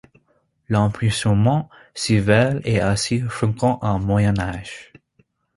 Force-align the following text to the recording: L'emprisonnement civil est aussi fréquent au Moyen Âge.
L'emprisonnement 0.67 1.69
civil 1.93 2.59
est 2.65 2.83
aussi 2.83 3.19
fréquent 3.21 3.77
au 3.83 3.99
Moyen 3.99 4.39
Âge. 4.39 4.93